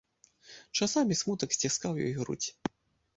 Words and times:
Часамі 0.79 1.17
смутак 1.19 1.53
сціскаў 1.57 1.99
ёй 2.07 2.09
грудзі. 2.21 2.51